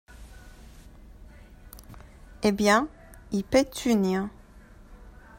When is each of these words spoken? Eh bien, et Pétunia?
Eh 2.41 2.51
bien, 2.51 2.87
et 3.31 3.43
Pétunia? 3.43 4.29